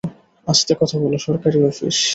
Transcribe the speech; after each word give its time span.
আস্তে 0.47 0.73
কথা 0.79 0.95
বলো, 0.99 1.17
সরকারি 1.19 1.57
অফিস। 1.63 1.97